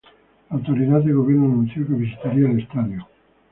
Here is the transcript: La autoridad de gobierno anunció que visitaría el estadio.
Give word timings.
La 0.49 0.55
autoridad 0.55 1.01
de 1.03 1.13
gobierno 1.13 1.45
anunció 1.45 1.85
que 1.85 1.93
visitaría 1.93 2.49
el 2.49 2.59
estadio. 2.59 3.07